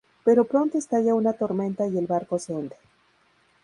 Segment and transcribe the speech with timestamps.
[0.25, 2.75] Pero pronto estalla una tormenta y el barco se hunde.